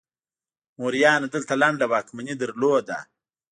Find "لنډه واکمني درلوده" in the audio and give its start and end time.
1.61-2.97